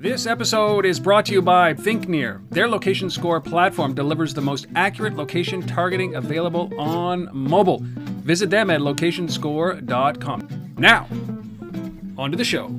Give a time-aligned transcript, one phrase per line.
[0.00, 2.40] This episode is brought to you by ThinkNear.
[2.48, 7.80] Their location score platform delivers the most accurate location targeting available on mobile.
[8.24, 10.74] Visit them at locationscore.com.
[10.78, 11.06] Now,
[12.16, 12.74] on to the show.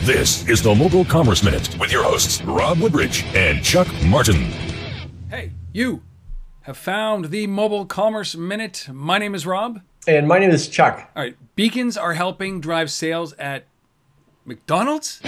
[0.00, 4.50] This is the Mobile Commerce Minute with your hosts, Rob Woodbridge and Chuck Martin.
[5.30, 6.02] Hey, you
[6.62, 8.88] have found the Mobile Commerce Minute.
[8.92, 9.82] My name is Rob.
[10.08, 11.08] And my name is Chuck.
[11.14, 13.66] All right, beacons are helping drive sales at
[14.44, 15.22] McDonald's?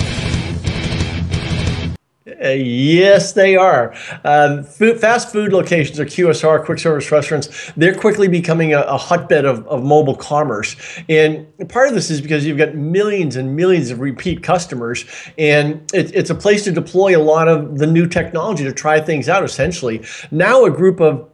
[2.25, 3.95] Yes, they are.
[4.23, 8.97] Uh, food, fast food locations or QSR, quick service restaurants, they're quickly becoming a, a
[8.97, 10.77] hotbed of, of, mobile commerce.
[11.09, 15.05] And part of this is because you've got millions and millions of repeat customers,
[15.37, 19.01] and it, it's a place to deploy a lot of the new technology to try
[19.01, 20.05] things out, essentially.
[20.31, 21.29] Now, a group of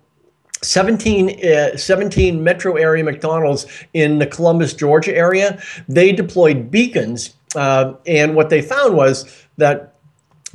[0.63, 7.35] 17, uh, 17 metro area McDonald's in the Columbus, Georgia area, they deployed beacons.
[7.55, 9.98] Uh, and what they found was that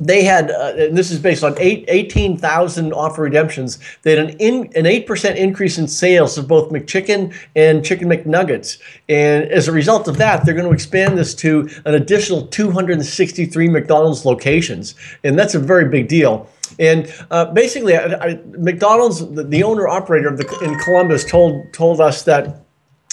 [0.04, 3.78] they had, uh, and this is based on eight, 18,000 offer redemptions.
[4.02, 8.78] They had an in, an 8% increase in sales of both McChicken and Chicken McNuggets.
[9.08, 13.68] And as a result of that, they're going to expand this to an additional 263
[13.68, 14.94] McDonald's locations.
[15.24, 16.48] And that's a very big deal.
[16.78, 22.24] And uh, basically, I, I, McDonald's, the, the owner operator in Columbus, told told us
[22.24, 22.63] that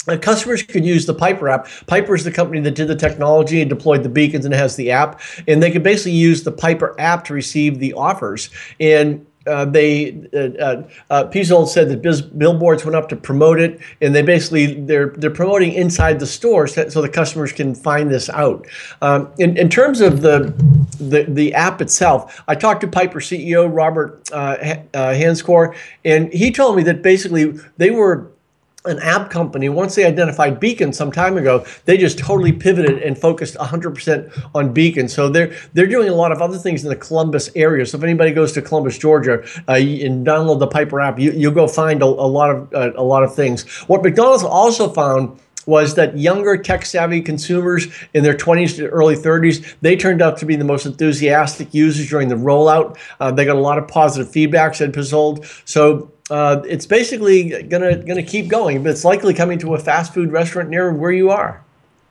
[0.08, 1.68] uh, customers could use the Piper app.
[1.86, 4.90] Piper is the company that did the technology and deployed the beacons and has the
[4.90, 5.20] app.
[5.46, 8.50] And they could basically use the Piper app to receive the offers.
[8.80, 13.80] And uh, they uh, uh, uh said that biz, billboards went up to promote it,
[14.00, 18.10] and they basically they're they're promoting inside the store so, so the customers can find
[18.10, 18.66] this out.
[19.00, 20.54] Um, in, in terms of the,
[21.00, 24.56] the the app itself, I talked to Piper CEO Robert uh,
[24.94, 28.30] uh, Hanscore, and he told me that basically they were
[28.84, 33.16] an app company, once they identified Beacon some time ago, they just totally pivoted and
[33.16, 35.08] focused 100% on Beacon.
[35.08, 37.86] So they're they're doing a lot of other things in the Columbus area.
[37.86, 41.52] So if anybody goes to Columbus, Georgia, uh, and download the Piper app, you you'll
[41.52, 43.68] go find a, a lot of uh, a lot of things.
[43.82, 49.14] What McDonald's also found was that younger tech savvy consumers in their 20s to early
[49.14, 53.44] 30s they turned out to be the most enthusiastic users during the rollout uh, they
[53.44, 55.46] got a lot of positive feedback said Pizzold.
[55.64, 60.14] so uh, it's basically gonna gonna keep going, but it's likely coming to a fast
[60.14, 61.64] food restaurant near where you are.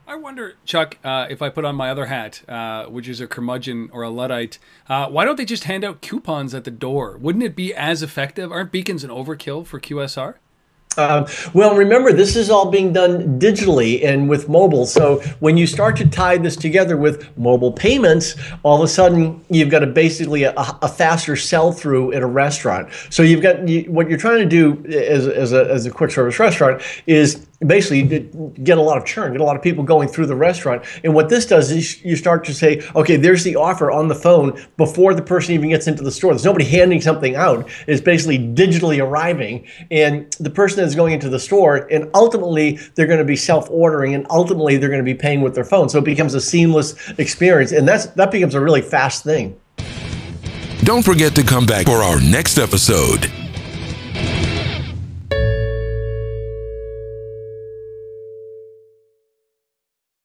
[0.08, 3.28] I wonder, Chuck, uh, if I put on my other hat, uh, which is a
[3.28, 7.18] curmudgeon or a luddite, uh, why don't they just hand out coupons at the door?
[7.18, 8.52] Wouldn't it be as effective?
[8.52, 10.36] Aren't beacons an overkill for QSR?
[10.98, 14.86] Um, well, remember, this is all being done digitally and with mobile.
[14.86, 19.44] So when you start to tie this together with mobile payments, all of a sudden
[19.50, 22.90] you've got a basically a, a faster sell through at a restaurant.
[23.10, 26.12] So you've got you, what you're trying to do as, as, a, as a quick
[26.12, 28.20] service restaurant is basically
[28.64, 30.84] get a lot of churn, get a lot of people going through the restaurant.
[31.04, 34.16] And what this does is you start to say, okay, there's the offer on the
[34.16, 36.34] phone before the person even gets into the store.
[36.34, 37.70] There's nobody handing something out.
[37.88, 39.68] It's basically digitally arriving.
[39.92, 44.16] And the person is going into the store, and ultimately they're going to be self-ordering,
[44.16, 45.90] and ultimately they're going to be paying with their phone.
[45.90, 47.72] So it becomes a seamless experience.
[47.72, 49.60] And that's that becomes a really fast thing.
[50.84, 53.32] Don't forget to come back for our next episode.